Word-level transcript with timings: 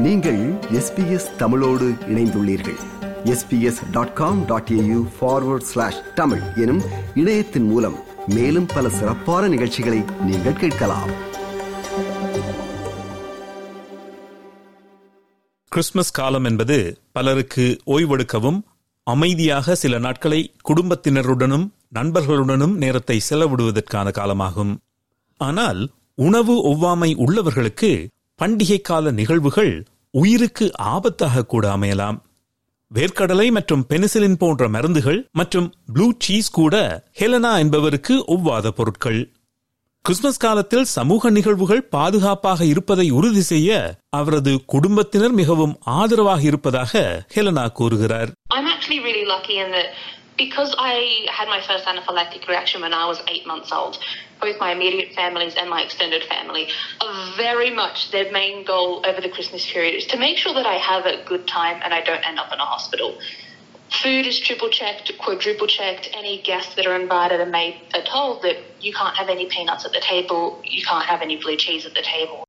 நீங்கள் 0.00 0.52
எஸ்பிஎஸ் 0.52 1.36
தமிழோடு 1.36 1.86
இணைந்துள்ளீர்கள். 1.88 2.78
SBS 3.24 3.90
dot 3.90 4.12
com 4.12 4.44
dot 4.44 4.68
AU 4.68 5.06
forward 5.20 5.60
slash 5.60 6.14
Tamil 6.14 6.42
எனும் 6.56 6.82
இணையத்தின் 7.14 7.62
மூலம் 7.62 7.96
மேலும் 8.26 8.66
பல 8.66 8.88
சிறப்பான 8.88 9.48
நிகழ்ச்சிகளை 9.48 10.02
நீங்கள் 10.24 10.52
கேட்கலாம். 10.52 11.10
கிறிஸ்துமஸ் 15.68 16.10
காலம் 16.10 16.44
என்பது 16.44 16.98
பலருக்கு 17.12 17.76
ஓய்வெடுக்கவும் 17.86 18.62
அமைதியாக 19.02 19.74
சில 19.74 19.98
நாட்களை 19.98 20.54
குடும்பத்தினருடனும் 20.68 21.68
நண்பர்களுடனும் 21.94 22.74
நேரத்தை 22.74 23.20
செலவிடுவதற்கான 23.30 24.10
காலமாகும். 24.10 24.76
ஆனால் 25.36 25.90
உணவு 26.14 26.54
ஒவ்வாமை 26.68 27.16
உள்ளவர்களுக்கு 27.16 28.06
பண்டிகை 28.42 28.80
கால 28.80 29.10
நிகழ்வுகள் 29.10 29.86
உயிருக்கு 30.10 30.70
ஆபத்தாக 30.82 31.42
கூட 31.42 31.76
அமையலாம். 31.76 32.18
வேர்க்கடலை 32.94 33.50
மற்றும் 33.50 33.84
பெனிசிலின் 33.88 34.38
போன்ற 34.38 34.68
மருந்துகள் 34.68 35.28
மற்றும் 35.32 35.74
ப்ளூ 35.92 36.12
சீஸ் 36.18 36.50
கூட 36.50 37.04
ஹெலனா 37.18 37.58
என்பவருக்கு 37.58 38.24
ஒவ்வாத 38.28 38.68
பொருட்கள். 38.68 39.32
கிறிஸ்துமஸ் 40.02 40.38
காலத்தில் 40.38 40.84
சமூக 40.84 41.30
நிகழ்வுகள் 41.30 41.82
பாதுகாப்பாக 41.82 42.64
இருப்பதை 42.64 43.10
உறுதி 43.10 43.40
செய்ய 43.40 43.98
அவரது 44.08 44.64
குடும்பத்தினர் 44.64 45.30
மிகவும் 45.30 45.76
ஆதரவாக 45.80 46.42
இருப்பதாக 46.42 47.24
ஹெலனா 47.34 47.72
கூறுகிறார். 47.72 48.30
I'm 48.54 48.68
actually 48.74 49.00
really 49.08 49.26
lucky 49.34 49.56
in 49.64 49.70
that 49.70 49.86
because 50.39 50.75
I 50.77 51.25
had 51.31 51.47
my 51.47 51.61
first 51.61 51.85
anaphylactic 51.85 52.47
reaction 52.47 52.81
when 52.81 52.93
I 52.93 53.05
was 53.05 53.21
eight 53.27 53.47
months 53.47 53.71
old, 53.71 53.97
both 54.41 54.59
my 54.59 54.71
immediate 54.71 55.13
families 55.13 55.55
and 55.55 55.69
my 55.69 55.81
extended 55.81 56.23
family 56.23 56.67
are 57.01 57.35
very 57.37 57.71
much 57.73 58.11
their 58.11 58.31
main 58.31 58.65
goal 58.65 59.05
over 59.05 59.21
the 59.21 59.29
Christmas 59.29 59.65
period 59.71 59.95
is 59.95 60.05
to 60.07 60.17
make 60.17 60.37
sure 60.37 60.53
that 60.53 60.65
I 60.65 60.75
have 60.75 61.05
a 61.05 61.23
good 61.25 61.47
time 61.47 61.79
and 61.83 61.93
I 61.93 62.01
don't 62.01 62.25
end 62.27 62.39
up 62.39 62.51
in 62.51 62.59
a 62.59 62.65
hospital. 62.65 63.17
Food 64.03 64.25
is 64.25 64.39
triple 64.39 64.69
checked, 64.69 65.11
quadruple 65.19 65.67
checked. 65.67 66.09
Any 66.13 66.41
guests 66.41 66.75
that 66.75 66.85
are 66.85 66.99
invited 66.99 67.39
are 67.39 67.45
made 67.45 67.75
are 67.93 68.03
told 68.03 68.41
that 68.41 68.57
you 68.81 68.91
can't 68.91 69.15
have 69.15 69.29
any 69.29 69.45
peanuts 69.45 69.85
at 69.85 69.91
the 69.91 70.01
table, 70.01 70.61
you 70.63 70.83
can't 70.83 71.05
have 71.05 71.21
any 71.21 71.37
blue 71.37 71.57
cheese 71.65 71.85
at 71.85 71.93
the 71.93 72.05
table. 72.15 72.39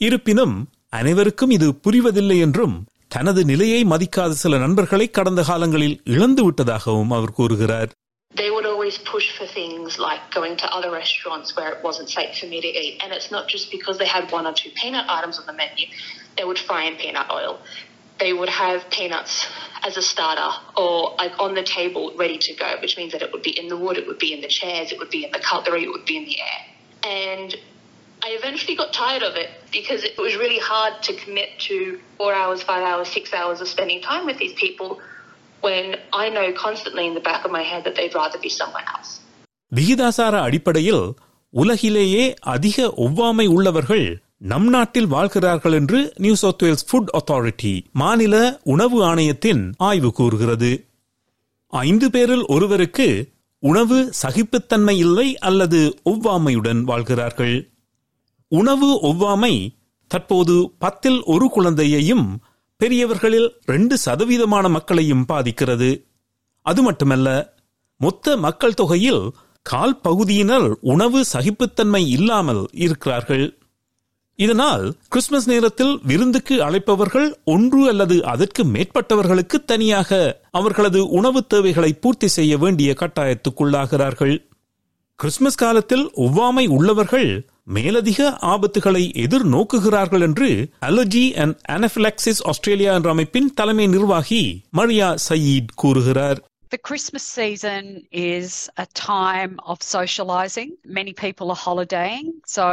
இருப்பினும் 0.00 0.54
அனைவருக்கும் 0.98 1.50
இது 1.50 1.66
புரிவதில்லை 1.84 2.36
என்றும் 2.46 2.74
தனது 3.08 3.40
நிலையை 3.44 3.80
மதிக்காத 3.92 4.38
சில 4.44 4.58
நண்பர்களை 4.58 5.06
கடந்த 5.18 5.42
காலங்களில் 5.50 6.00
இழந்து 6.14 6.42
விட்டதாகவும் 6.48 7.14
அவர் 7.18 7.36
கூறுகிறார் 7.40 7.92
they 8.34 8.50
would 8.54 8.66
always 8.66 8.96
push 8.98 9.26
for 9.36 9.46
things 9.46 9.98
like 9.98 10.22
going 10.36 10.56
to 10.56 10.68
other 10.76 10.90
restaurants 10.90 11.54
where 11.56 11.70
it 11.74 11.80
wasn't 11.84 12.10
safe 12.10 12.32
for 12.38 12.46
me 12.46 12.60
to 12.60 12.66
eat. 12.66 12.94
And 13.02 13.12
it's 13.12 13.30
not 13.30 13.44
just 13.48 13.70
because 13.70 13.98
they 13.98 14.06
had 14.06 14.30
one 14.32 14.46
or 14.46 14.52
two 14.52 14.70
peanut 14.70 15.06
items 15.08 15.38
on 15.38 15.46
the 15.46 15.52
menu. 15.52 15.86
They 16.36 16.44
would 16.44 16.58
fry 16.58 16.84
in 16.84 16.96
peanut 16.96 17.30
oil. 17.30 17.52
They 18.18 18.32
would 18.32 18.48
have 18.48 18.90
peanuts 18.90 19.34
as 19.82 19.96
a 19.96 20.02
starter 20.02 20.50
or 20.76 21.14
like 21.18 21.38
on 21.38 21.54
the 21.54 21.62
table 21.62 22.12
ready 22.16 22.38
to 22.38 22.54
go, 22.54 22.70
which 22.82 22.96
means 22.96 23.12
that 23.12 23.22
it 23.22 23.30
would 23.32 23.42
be 23.42 23.58
in 23.58 23.68
the 23.68 23.76
wood, 23.76 23.96
it 23.98 24.06
would 24.06 24.18
be 24.18 24.32
in 24.32 24.40
the 24.40 24.48
chairs, 24.48 24.90
it 24.92 24.98
would 24.98 25.10
be 25.10 25.24
in 25.24 25.30
the 25.30 25.38
cutlery, 25.38 25.84
it 25.84 25.88
would 25.88 26.06
be 26.06 26.16
in 26.16 26.24
the 26.24 26.38
air. 26.40 26.60
And 27.30 27.54
I 28.24 28.30
eventually 28.30 28.74
got 28.74 28.92
tired 28.92 29.22
of 29.22 29.36
it 29.36 29.50
because 29.71 30.03
it 30.03 30.17
was 30.17 30.35
really 30.35 30.61
hard 30.63 30.93
to 31.03 31.13
commit 31.15 31.49
to 31.59 31.75
four 32.17 32.31
hours, 32.33 32.59
five 32.63 32.83
hours, 32.83 33.07
six 33.09 33.25
hours 33.33 33.59
of 33.61 33.67
spending 33.67 34.01
time 34.01 34.25
with 34.25 34.37
these 34.37 34.55
people 34.55 34.89
when 35.63 35.85
I 36.13 36.29
know 36.29 36.47
constantly 36.57 37.05
in 37.07 37.13
the 37.13 37.21
back 37.21 37.41
of 37.45 37.51
my 37.51 37.63
head 37.63 37.83
that 37.83 37.95
they'd 37.95 38.15
rather 38.15 38.39
be 38.39 38.53
somewhere 38.59 38.87
else. 38.93 39.09
விகிதாசார 39.71 40.35
அடிப்படையில் 40.47 41.03
உலகிலேயே 41.53 42.23
அதிக 42.53 42.77
ஒவ்வாமை 43.05 43.45
உள்ளவர்கள் 43.47 44.05
நம் 44.51 44.67
நாட்டில் 44.67 45.07
வாழ்கிறார்கள் 45.07 45.73
என்று 45.73 45.99
New 46.17 46.35
South 46.35 46.63
Wales 46.63 46.85
Food 46.89 47.09
Authority 47.19 47.73
மாநில 47.93 48.35
உணவு 48.73 48.97
ஆணையத்தின் 49.03 49.63
ஆய்வு 49.87 50.11
கூறுகிறது 50.11 50.71
ஐந்து 51.73 52.07
பேரில் 52.09 52.45
ஒருவருக்கு 52.47 53.07
உணவு 53.63 53.97
சகிப்புத்தன்மை 54.21 54.95
இல்லை 54.97 55.27
அல்லது 55.49 55.81
ஒவ்வாமையுடன் 56.05 56.81
வாழ்கிறார்கள் 56.83 57.55
உணவு 58.49 58.89
ஒவ்வாமை 59.01 59.53
தற்போது 60.07 60.71
பத்தில் 60.79 61.21
ஒரு 61.23 61.49
குழந்தையையும் 61.49 62.41
பெரியவர்களில் 62.77 63.49
ரெண்டு 63.65 63.97
சதவீதமான 64.05 64.69
மக்களையும் 64.69 65.25
பாதிக்கிறது. 65.25 65.89
அது 66.61 66.81
மட்டுமல்ல 66.81 67.57
மொத்த 67.97 68.37
மக்கள் 68.37 68.73
தொகையில் 68.73 69.23
கால் 69.61 70.01
பகுதியினர் 70.01 70.67
உணவு 70.81 71.25
சகிப்புத்தன்மை 71.33 72.07
இல்லாமல் 72.07 72.67
இருக்கிறார்கள். 72.71 73.57
இதனால் 74.35 74.97
கிறிஸ்துமஸ் 75.07 75.47
நேரத்தில் 75.47 75.99
விருந்துக்கு 76.03 76.55
அழைப்பவர்கள் 76.63 77.29
ஒன்று 77.43 77.87
அல்லது 77.87 78.25
அதற்கு 78.25 78.63
மேற்பட்டவர்களுக்கு 78.63 79.57
தனியாக 79.65 80.41
அவர்களது 80.51 81.07
உணவு 81.07 81.47
தேவைகளை 81.47 81.93
பூர்த்தி 81.93 82.27
செய்ய 82.27 82.57
வேண்டிய 82.57 82.95
கட்டாயத்துக்குள்ளாகிறார்கள். 82.99 84.35
கிறிஸ்துமஸ் 85.15 85.55
காலத்தில் 85.55 86.05
ஒவ்வாமை 86.15 86.67
உள்ளவர்கள் 86.67 87.49
மேலதிக 87.69 88.19
ஆபத்துகளை 88.45 89.03
எதிர்நோக்குகிறார்கள் 89.23 90.21
என்று 90.21 90.49
அலர்ஜி 90.81 91.25
அண்ட் 91.35 91.55
அனபிலாக்சிஸ் 91.71 92.41
ஆஸ்திரேலியா 92.45 92.93
என்ற 92.93 93.09
அமைப்பின் 93.09 93.49
தலைமை 93.53 93.87
நிர்வாகி 93.87 94.43
மரியா 94.71 95.09
சயீத் 95.29 95.75
கூறுகிறார் 95.75 96.39
The 96.71 96.81
Christmas 96.87 97.23
season 97.37 97.83
is 98.23 98.49
a 98.77 98.85
time 99.05 99.53
of 99.63 99.77
socialising. 99.89 100.69
Many 100.97 101.13
people 101.15 101.47
are 101.49 101.61
holidaying, 101.61 102.27
so 102.47 102.65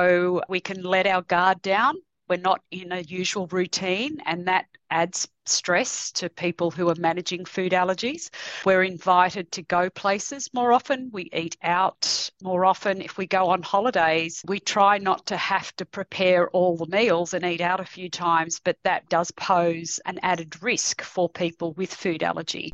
we 0.49 0.61
can 0.61 0.81
let 0.95 1.07
our 1.07 1.25
guard 1.29 1.61
down. 1.67 1.95
We're 2.30 2.50
not 2.52 2.62
in 2.72 2.94
a 2.94 3.02
usual 3.02 3.48
routine, 3.48 4.14
and 4.26 4.48
that 4.48 4.66
adds 4.90 5.28
stress 5.46 6.12
to 6.20 6.30
people 6.30 6.70
who 6.72 6.88
are 6.90 6.96
managing 6.96 7.44
food 7.46 7.74
allergies. 7.74 8.24
We're 8.66 8.84
invited 8.84 9.52
to 9.52 9.62
go 9.64 9.90
places 9.90 10.50
more 10.54 10.72
often. 10.72 11.10
We 11.12 11.24
eat 11.34 11.58
out 11.80 12.30
more 12.42 12.64
often. 12.66 13.02
If 13.02 13.18
we 13.18 13.28
go 13.28 13.44
on 13.48 13.62
holidays, 13.64 14.34
we 14.48 14.60
try 14.76 14.98
not 14.98 15.26
to 15.26 15.38
have 15.52 15.70
to 15.76 15.86
prepare 15.98 16.50
all 16.50 16.78
the 16.78 16.92
meals 16.98 17.34
and 17.34 17.44
eat 17.44 17.64
out 17.72 17.82
a 17.82 17.92
few 17.96 18.10
times, 18.10 18.62
but 18.64 18.78
that 18.84 19.10
does 19.10 19.32
pose 19.32 20.00
an 20.06 20.18
added 20.32 20.54
risk 20.62 21.02
for 21.02 21.28
people 21.44 21.70
with 21.80 21.94
food 22.04 22.24
allergy. 22.24 22.68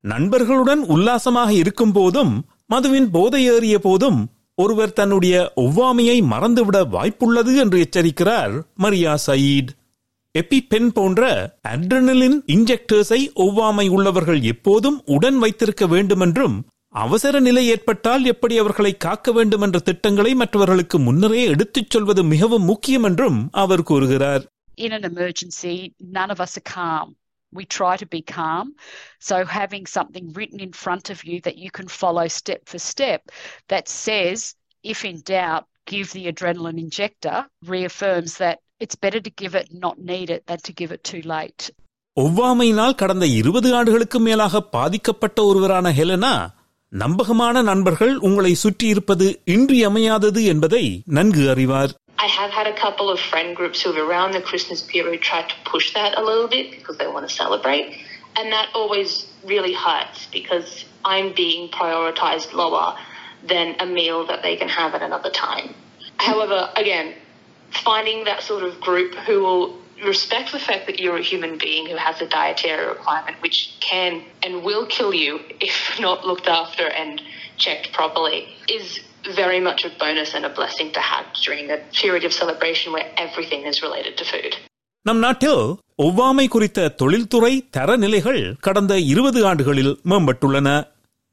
நண்பர்களுடன் 0.00 0.82
உல்லாசமாக 0.86 1.52
இருக்கும் 1.52 1.92
போதும் 1.92 2.34
மதுவின் 2.72 3.10
போதை 3.10 3.40
ஏறிய 3.44 3.78
போதும் 3.78 4.20
ஒருவர் 4.57 4.93
தன்னுடைய 4.93 5.35
ஒவ்வாமையை 5.57 6.17
மறந்துவிட 6.31 6.79
வாய்ப்புள்ளது 6.89 7.53
என்று 7.57 7.77
எச்சரிக்கிறார் 7.85 8.53
மரியா 8.75 9.13
சயீட் 9.25 9.71
எபிபென் 10.35 10.89
போன்ற 10.89 11.23
அட்ரனலின் 11.69 12.37
இன்ஜெக்டர்ஸை 12.47 13.19
ஒவ்வாமை 13.35 13.89
உள்ளவர்கள் 13.89 14.41
எப்போதும் 14.43 15.01
உடன் 15.07 15.39
வைத்திருக்க 15.39 15.87
வேண்டுமென்றும் 15.87 16.55
அவசர 16.95 17.39
நிலை 17.39 17.63
ஏற்பட்டால் 17.67 18.25
எப்படி 18.25 18.55
அவர்களை 18.57 18.97
காக்க 18.97 19.31
வேண்டும் 19.31 19.61
என்ற 19.61 19.79
திட்டங்களை 19.79 20.33
மற்றவர்களுக்கு 20.33 20.99
முன்னரே 20.99 21.43
எடுத்துச் 21.45 21.89
சொல்வது 21.89 22.23
மிகவும் 22.23 22.63
முக்கியம் 22.63 23.03
என்றும் 23.03 23.39
அவர் 23.63 23.83
கூறுகிறார் 23.83 24.43
In 24.77 24.91
an 24.91 25.03
emergency, 25.03 25.73
none 26.13 26.31
of 26.31 26.39
us 26.39 26.53
are 26.57 26.65
calm. 26.69 27.07
We 27.52 27.64
try 27.78 27.96
to 27.96 28.06
be 28.06 28.22
calm. 28.30 28.66
So, 29.20 29.36
having 29.60 29.84
something 29.88 30.26
written 30.32 30.60
in 30.60 30.72
front 30.84 31.06
of 31.10 31.18
you 31.24 31.36
that 31.40 31.56
you 31.56 31.70
can 31.70 31.88
follow 32.00 32.26
step 32.38 32.62
for 32.64 32.80
step 32.92 33.20
that 33.68 33.86
says, 34.04 34.38
if 34.84 35.00
in 35.04 35.16
doubt, 35.26 35.64
give 35.86 36.08
the 36.12 36.24
adrenaline 36.32 36.78
injector 36.78 37.38
reaffirms 37.66 38.32
that 38.36 38.58
it's 38.80 38.98
better 39.04 39.20
to 39.20 39.32
give 39.42 39.54
it, 39.54 39.68
not 39.84 39.96
need 40.12 40.30
it, 40.30 40.42
than 40.46 40.60
to 40.60 40.72
give 40.72 40.92
it 40.92 41.02
too 41.12 41.22
late. 41.36 41.62
ஒவ்வாமையினால் 42.16 42.94
கடந்த 42.94 43.26
இருபது 43.40 43.68
ஆண்டுகளுக்கு 43.74 44.18
மேலாக 44.18 44.60
பாதிக்கப்பட்ட 44.60 45.44
ஒருவரான 45.44 45.90
Helena 45.92 46.34
நம்பகமான 46.92 47.62
நண்பர்கள் 47.62 48.16
உங்களை 48.18 48.54
சுற்றி 48.54 48.86
இருப்பது 48.86 49.26
இன்றியமையாதது 49.44 50.44
என்பதை 50.44 50.84
நன்கு 51.04 51.50
அறிவார் 51.50 51.92
I 52.17 52.27
have 52.27 52.51
had 52.51 52.67
a 52.67 52.73
couple 52.73 53.09
of 53.09 53.19
friend 53.19 53.55
groups 53.55 53.81
who 53.81 53.91
have 53.91 54.07
around 54.07 54.33
the 54.33 54.41
Christmas 54.41 54.81
period 54.81 55.21
tried 55.21 55.49
to 55.49 55.55
push 55.65 55.93
that 55.93 56.17
a 56.17 56.23
little 56.23 56.47
bit 56.47 56.71
because 56.71 56.97
they 56.97 57.07
want 57.07 57.27
to 57.27 57.33
celebrate. 57.33 57.97
And 58.35 58.51
that 58.51 58.69
always 58.73 59.27
really 59.43 59.73
hurts 59.73 60.27
because 60.31 60.85
I'm 61.03 61.33
being 61.33 61.69
prioritized 61.69 62.53
lower 62.53 62.97
than 63.45 63.75
a 63.79 63.85
meal 63.85 64.25
that 64.27 64.41
they 64.41 64.55
can 64.55 64.69
have 64.69 64.95
at 64.95 65.01
another 65.01 65.29
time. 65.29 65.75
However, 66.17 66.69
again, 66.75 67.13
finding 67.71 68.23
that 68.25 68.43
sort 68.43 68.63
of 68.63 68.79
group 68.79 69.15
who 69.15 69.41
will 69.41 69.77
respect 70.05 70.51
the 70.51 70.59
fact 70.59 70.85
that 70.87 70.99
you're 70.99 71.17
a 71.17 71.21
human 71.21 71.57
being 71.57 71.87
who 71.87 71.95
has 71.95 72.21
a 72.21 72.27
dietary 72.27 72.87
requirement 72.87 73.41
which 73.41 73.75
can 73.79 74.23
and 74.41 74.63
will 74.63 74.85
kill 74.85 75.13
you 75.13 75.39
if 75.59 75.99
not 75.99 76.25
looked 76.25 76.47
after 76.47 76.87
and 76.89 77.21
checked 77.57 77.91
properly 77.93 78.47
is 78.69 78.99
very 79.33 79.59
much 79.59 79.83
a 79.83 79.91
bonus 79.95 80.33
and 80.33 80.45
a 80.45 80.49
blessing 80.51 80.91
to 80.91 81.01
have 81.01 81.25
during 81.37 81.69
a 81.69 81.79
period 81.93 82.23
of 82.23 82.33
celebration 82.33 82.93
where 82.93 83.07
everything 83.17 83.63
is 83.63 83.81
related 83.81 84.15
to 84.17 84.25
food. 84.25 84.53
நம் 85.05 85.21
நாட்டில் 85.23 85.61
ஒவ்வாமை 85.99 86.45
குறித்த 86.47 86.89
தொழில்துறை 86.99 87.53
தரநிலைகள் 87.77 88.41
கடந்த 88.59 88.93
இருபது 89.07 89.39
ஆண்டுகளில் 89.45 89.93
மேம்பட்டுள்ளன 90.11 90.67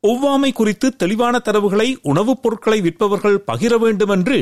ஒவ்வாமை 0.05 0.51
குறித்து 0.53 0.89
தெளிவான 0.97 1.39
தரவுகளை 1.47 1.89
உணவுப் 2.05 2.43
பொருட்களை 2.43 2.79
விற்பவர்கள் 2.81 3.39
பகிர 3.49 3.77
வேண்டும் 3.77 4.11
என்று 4.11 4.39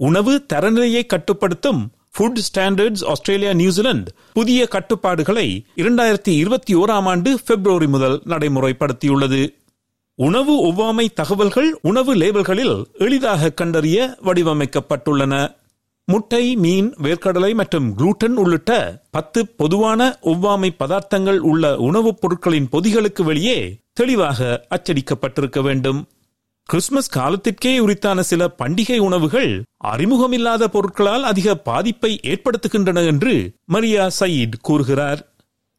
உணவு 0.00 0.34
தரநிலையை 0.52 1.02
கட்டுப்படுத்தும் 1.06 1.80
ஃபுட் 2.14 2.40
ஸ்டாண்டர்ட்ஸ் 2.48 3.04
ஆஸ்திரேலியா 3.04 3.52
நியூசிலாந்து 3.52 4.10
புதிய 4.32 4.60
கட்டுப்பாடுகளை 4.66 5.46
இரண்டாயிரத்தி 5.82 6.32
இருபத்தி 6.42 6.74
ஓராம் 6.74 7.08
ஆண்டு 7.10 7.32
பிப்ரவரி 7.42 7.88
முதல் 7.88 8.16
நடைமுறைப்படுத்தியுள்ளது 8.32 9.40
உணவு 10.20 10.66
ஒவ்வாமை 10.66 11.06
தகவல்கள் 11.14 11.78
உணவு 11.82 12.14
லேபிள்களில் 12.14 12.84
எளிதாக 12.98 13.50
கண்டறிய 13.50 14.16
வடிவமைக்கப்பட்டுள்ளன. 14.22 15.54
முட்டை 16.04 16.56
மீன் 16.56 16.94
வேர்க்கடலை 17.02 17.54
மற்றும் 17.54 17.98
குளூட்டன் 17.98 18.34
உள்ளிட்ட 18.34 19.02
பத்து 19.10 19.46
பொதுவான 19.46 20.18
ஒவ்வாமை 20.22 20.68
பதார்த்தங்கள் 20.78 21.38
உள்ள 21.38 21.76
உணவுப் 21.76 22.20
பொருட்களின் 22.20 22.68
பொதிகளுக்கு 22.72 23.22
வெளியே 23.22 23.78
தெளிவாக 23.92 24.66
அச்சடிக்கப்பட்டிருக்க 24.70 25.62
வேண்டும். 25.62 26.08
கிறிஸ்துமஸ் 26.64 27.08
காலத்திற்கே 27.08 27.78
உரித்தான 27.78 28.22
சில 28.22 28.50
பண்டிகை 28.58 28.98
உணவுகள் 28.98 29.62
அறிமுகமில்லாத 29.84 30.64
பொருட்களால் 30.64 31.22
அதிக 31.22 31.54
பாதிப்பை 31.54 32.20
ஏற்படுத்துகின்றன 32.22 33.06
என்று 33.06 33.52
மரியா 33.64 34.10
சயீத் 34.20 34.60
கூறுகிறார். 34.60 35.32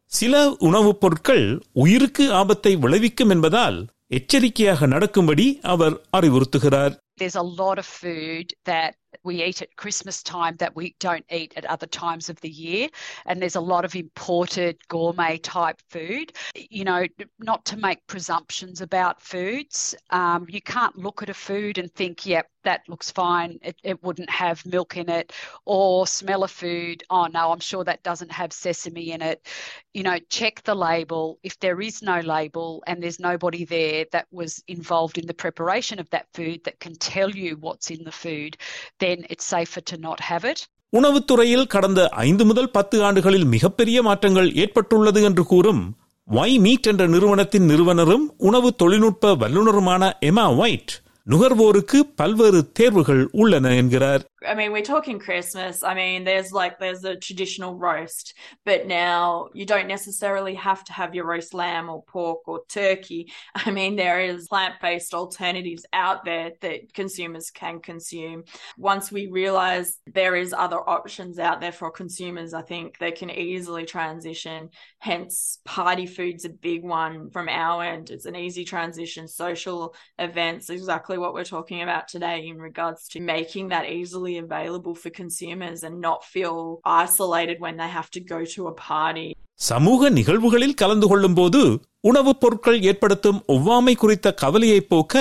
சில 0.06 0.56
உணவுப் 0.60 1.00
பொருட்கள் 1.00 1.64
உயிருக்கு 1.74 2.34
ஆபத்தை 2.34 2.76
விளைவிக்கும் 2.76 3.30
என்பதால் 3.30 3.86
எச்சரிக்கையாக 4.12 4.88
நடக்கும்படி 4.88 5.60
அவர் 5.62 5.96
அறிவுறுத்துகிறார். 6.18 6.94
There's 7.22 7.40
a 7.46 7.50
lot 7.62 7.78
of 7.78 7.88
food 8.02 8.48
that 8.70 8.94
we 9.24 9.44
eat 9.44 9.62
at 9.62 9.76
Christmas 9.76 10.24
time 10.24 10.56
that 10.58 10.76
we 10.76 10.96
don't 11.00 11.26
eat 11.32 11.54
at 11.56 11.66
other 11.66 11.88
times 11.88 12.30
of 12.30 12.40
the 12.42 12.50
year. 12.50 12.90
And 13.26 13.42
there's 13.42 13.56
a 13.56 13.62
lot 13.62 13.86
of 13.86 13.96
imported 13.96 14.78
gourmet 14.88 15.38
type 15.38 15.82
food. 15.90 16.34
You 16.56 16.86
know, 16.86 17.06
not 17.40 17.66
to 17.66 17.78
make 17.78 18.06
presumptions 18.08 18.82
about 18.82 19.22
foods. 19.22 19.96
Um, 20.10 20.46
you 20.50 20.62
can't 20.62 20.98
look 20.98 21.22
at 21.24 21.30
a 21.30 21.34
food 21.34 21.78
and 21.78 21.94
think, 21.94 22.26
yep, 22.26 22.48
that 22.64 22.82
looks 22.88 23.10
fine. 23.10 23.58
It, 23.62 23.78
it 23.84 24.04
wouldn't 24.04 24.30
have 24.30 24.66
milk 24.66 24.98
in 24.98 25.10
it. 25.10 25.34
Or 25.66 26.06
smell 26.08 26.44
a 26.44 26.48
food, 26.48 27.04
oh 27.10 27.28
no, 27.28 27.52
I'm 27.52 27.60
sure 27.60 27.84
that 27.84 28.04
doesn't 28.04 28.32
have 28.32 28.54
sesame 28.54 29.12
in 29.12 29.22
it. 29.22 29.48
You 29.94 30.04
know, 30.04 30.18
check 30.30 30.64
the 30.64 30.76
label. 30.76 31.40
If 31.44 31.60
there 31.60 31.82
is 31.82 32.02
no 32.02 32.20
label 32.20 32.84
and 32.88 33.02
there's 33.02 33.20
nobody 33.20 33.66
there 33.66 34.06
that 34.12 34.28
was 34.32 34.64
involved 34.68 35.18
in 35.18 35.28
the 35.28 35.34
preparation 35.34 36.00
of 36.00 36.10
that 36.10 36.28
food 36.34 36.64
that 36.66 36.80
can 36.80 36.96
tell 36.96 37.30
you 37.30 37.58
what's 37.58 37.90
in 37.90 38.04
the 38.04 38.12
food, 38.12 38.58
then 39.00 39.20
it's 39.30 39.48
safer 39.48 39.82
to 39.84 39.98
not 40.00 40.20
have 40.22 40.46
it. 40.46 40.60
உணவுத்துறையில் 40.94 41.68
கடந்த 41.68 42.02
ஐந்து 42.22 42.44
முதல் 42.46 42.72
பத்து 42.72 42.98
ஆண்டுகளில் 43.04 43.48
மிகப்பெரிய 43.48 44.02
மாற்றங்கள் 44.02 44.50
ஏற்பட்டுள்ளது 44.56 45.22
என்று 45.24 45.44
கூறும் 45.46 45.82
வை 46.28 46.50
மீட் 46.60 46.88
என்ற 46.88 47.04
நிறுவனத்தின் 47.08 47.66
நிறுவனரும் 47.66 48.26
உணவு 48.48 48.70
தொழில்நுட்ப 48.76 49.34
வல்லுநருமான 49.36 50.12
எமா 50.22 50.46
ஒயிட் 50.56 50.94
நுகர்வோருக்கு 51.33 51.99
பல்வேறு 52.21 52.61
தேர்வுகள் 52.79 53.23
உள்ளன 53.33 53.73
என்கிறார் 53.81 54.25
I 54.47 54.55
mean, 54.55 54.73
we're 54.73 54.83
talking 54.83 55.19
Christmas. 55.19 55.83
I 55.83 55.95
mean, 55.95 56.25
there's 56.25 56.53
like 56.53 56.79
there's 56.79 57.05
a 57.05 57.17
traditional 57.17 57.77
roast, 57.77 58.35
but 58.65 58.87
now 58.87 59.49
you 59.55 59.67
don't 59.67 59.89
necessarily 59.89 60.55
have 60.55 60.85
to 60.85 60.93
have 60.93 61.15
your 61.15 61.27
roast 61.27 61.55
lamb 61.55 61.89
or 61.89 62.03
pork 62.05 62.47
or 62.47 62.63
turkey. 62.69 63.33
I 63.55 63.71
mean, 63.71 63.97
there 63.97 64.21
is 64.21 64.49
plant-based 64.49 65.15
alternatives 65.15 65.87
out 65.93 66.25
there 66.25 66.53
that 66.61 66.93
consumers 66.95 67.51
can 67.51 67.81
consume. 67.81 68.45
Once 68.77 69.11
we 69.11 69.27
realize 69.29 69.99
there 70.07 70.37
is 70.37 70.53
other 70.53 70.79
options 70.89 71.39
out 71.39 71.61
there 71.61 71.73
for 71.73 71.91
consumers, 71.91 72.55
I 72.55 72.63
think 72.63 72.99
they 72.99 73.13
can 73.13 73.31
easily 73.31 73.85
transition. 73.85 74.71
Hence, 74.99 75.59
party 75.65 76.07
food's 76.07 76.45
a 76.45 76.51
big 76.51 76.83
one 76.83 77.31
from 77.31 77.49
our 77.49 77.83
end. 77.83 78.11
It's 78.11 78.27
an 78.27 78.37
easy 78.37 78.65
transition. 78.65 79.27
Social 79.29 79.95
events, 80.19 80.71
exactly 80.71 81.18
what 81.19 81.35
we're 81.35 81.45
talking 81.45 81.83
about 81.83 82.09
today 82.09 82.39
in 82.47 82.59
regards 82.59 83.09
to 83.09 83.21
making 83.21 83.69
that 83.69 83.85
easily 83.91 84.39
available 84.39 84.95
for 84.95 85.11
consumers 85.11 85.83
and 85.83 86.01
not 86.01 86.25
feel 86.25 86.81
isolated 86.83 87.61
when 87.61 87.77
they 87.77 87.89
have 87.89 88.11
to 88.11 88.21
go 88.21 88.45
to 88.57 88.61
a 88.67 88.75
party. 88.89 89.37
சமூக 89.59 90.11
நிகழ்வுகளில் 90.11 90.75
கலந்து 90.75 91.07
கொள்ளும் 91.07 91.35
போது 91.35 91.61
உணவுப் 92.01 92.41
பொருட்கள் 92.41 92.79
ஏற்படுத்தும் 92.83 93.43
ஒவ்வாமை 93.49 93.95
குறித்த 93.95 94.35
கவலையை 94.35 94.81
போக்க 94.81 95.15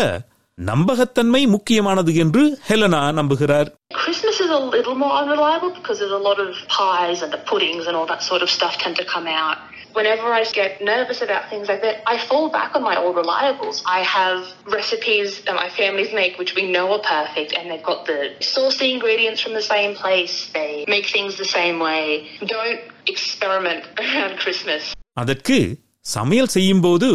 நம்பகத்தன்மை 0.58 1.46
முக்கியமானது 1.46 2.14
என்று 2.14 2.58
ஹெலனா 2.70 3.12
நம்புகிறார் 3.20 3.70
Christmas 4.04 4.38
is 4.46 4.50
a 4.50 4.64
little 4.76 4.96
more 4.96 5.14
unreliable 5.22 5.72
because 5.80 5.98
there's 6.00 6.12
a 6.12 6.26
lot 6.30 6.40
of 6.46 6.50
pies 6.78 7.22
and 7.24 7.32
the 7.34 7.42
puddings 7.52 7.88
and 7.88 7.96
all 8.00 8.06
that 8.06 8.22
sort 8.22 8.42
of 8.42 8.50
stuff 8.50 8.78
tend 8.84 8.96
to 8.96 9.06
come 9.16 9.28
out. 9.28 9.60
Whenever 9.98 10.28
I 10.32 10.44
get 10.54 10.82
nervous 10.84 11.20
about 11.22 11.44
things 11.52 11.68
like 11.68 11.82
that, 11.82 11.98
I 12.08 12.18
fall 12.20 12.50
back 12.50 12.72
on 12.76 12.84
my 12.84 12.96
old 12.96 13.16
reliables. 13.16 13.78
I 13.88 14.02
have 14.18 14.40
recipes 14.72 15.30
that 15.46 15.56
my 15.56 15.70
families 15.72 16.12
make 16.14 16.34
which 16.38 16.54
we 16.56 16.64
know 16.72 16.88
are 16.94 17.04
perfect 17.10 17.52
and 17.58 17.64
they've 17.70 17.84
got 17.84 18.02
the 18.06 18.20
source 18.54 18.78
the 18.80 18.90
ingredients 18.92 19.40
from 19.44 19.54
the 19.54 19.66
same 19.76 19.94
place. 19.96 20.36
They 20.54 20.72
make 20.88 21.08
things 21.08 21.38
the 21.38 21.50
same 21.60 21.78
way. 21.80 22.04
Don't 22.56 22.82
experiment 23.08 23.82
around 24.04 24.34
Christmas. 24.44 24.84
அதற்கு 25.22 25.58
சமையல் 26.06 26.54
செய்யும்போது 26.56 27.10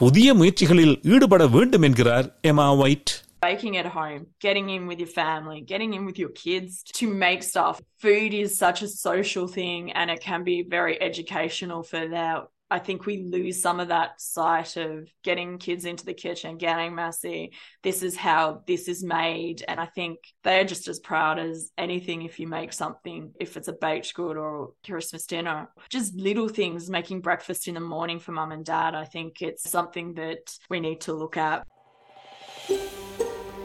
புதிய 0.00 0.28
முயற்சிகளில் 0.34 0.94
ஈடுபட 1.14 1.42
வேண்டும் 1.54 1.84
என்கிறார் 1.88 2.26
Emma 2.50 2.66
White 2.84 3.12
Baking 3.41 3.77
at 3.77 3.87
home, 3.87 4.27
getting 4.39 4.69
in 4.69 4.85
with 4.87 4.99
your 4.99 5.07
family, 5.07 5.61
getting 5.61 5.93
in 5.93 6.05
with 6.05 6.19
your 6.19 6.29
kids 6.29 6.83
to 6.93 7.11
make 7.11 7.41
stuff. 7.41 7.81
Food 7.99 8.33
is 8.33 8.57
such 8.57 8.81
a 8.81 8.87
social 8.87 9.47
thing 9.47 9.91
and 9.93 10.11
it 10.11 10.21
can 10.21 10.43
be 10.43 10.63
very 10.63 11.01
educational 11.01 11.81
for 11.81 12.07
their 12.07 12.43
I 12.71 12.79
think 12.79 13.05
we 13.05 13.17
lose 13.17 13.61
some 13.61 13.81
of 13.81 13.89
that 13.89 14.21
sight 14.21 14.77
of 14.77 15.11
getting 15.23 15.57
kids 15.57 15.83
into 15.83 16.05
the 16.05 16.13
kitchen, 16.13 16.57
getting 16.57 16.95
messy. 16.95 17.51
This 17.83 18.01
is 18.01 18.15
how 18.15 18.61
this 18.65 18.87
is 18.87 19.03
made. 19.03 19.61
And 19.67 19.77
I 19.77 19.87
think 19.87 20.19
they're 20.45 20.63
just 20.63 20.87
as 20.87 20.97
proud 20.97 21.37
as 21.37 21.69
anything 21.77 22.21
if 22.21 22.39
you 22.39 22.47
make 22.47 22.71
something, 22.71 23.33
if 23.41 23.57
it's 23.57 23.67
a 23.67 23.73
baked 23.73 24.13
good 24.13 24.37
or 24.37 24.71
Christmas 24.85 25.25
dinner. 25.25 25.67
Just 25.89 26.15
little 26.15 26.47
things, 26.47 26.89
making 26.89 27.19
breakfast 27.19 27.67
in 27.67 27.73
the 27.73 27.81
morning 27.81 28.19
for 28.19 28.31
mum 28.31 28.53
and 28.53 28.63
dad. 28.63 28.95
I 28.95 29.03
think 29.03 29.41
it's 29.41 29.69
something 29.69 30.13
that 30.13 30.55
we 30.69 30.79
need 30.79 31.01
to 31.01 31.13
look 31.13 31.35
at. 31.35 31.67